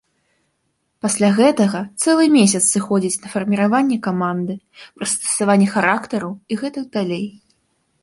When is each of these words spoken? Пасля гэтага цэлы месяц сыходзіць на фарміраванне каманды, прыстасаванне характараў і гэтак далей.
Пасля 1.05 1.29
гэтага 1.39 1.79
цэлы 2.01 2.25
месяц 2.37 2.63
сыходзіць 2.73 3.21
на 3.27 3.33
фарміраванне 3.35 4.01
каманды, 4.09 4.53
прыстасаванне 5.03 5.67
характараў 5.79 6.37
і 6.51 6.63
гэтак 6.67 6.85
далей. 7.01 7.25